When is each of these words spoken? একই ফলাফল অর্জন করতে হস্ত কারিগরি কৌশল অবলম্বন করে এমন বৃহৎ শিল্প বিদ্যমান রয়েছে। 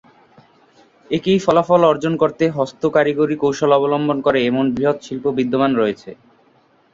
একই 1.09 1.37
ফলাফল 1.39 1.81
অর্জন 1.85 2.13
করতে 2.21 2.43
হস্ত 2.57 2.81
কারিগরি 2.95 3.35
কৌশল 3.39 3.71
অবলম্বন 3.73 4.17
করে 4.25 4.39
এমন 4.43 4.65
বৃহৎ 4.75 4.97
শিল্প 5.07 5.25
বিদ্যমান 5.37 5.71
রয়েছে। 5.75 6.09